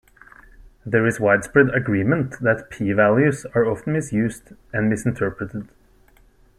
There 0.83 1.05
is 1.05 1.19
widespread 1.19 1.69
agreement 1.75 2.39
that 2.39 2.71
"p"-values 2.71 3.45
are 3.53 3.67
often 3.67 3.93
misused 3.93 4.53
and 4.73 4.89
misinterpreted. 4.89 5.69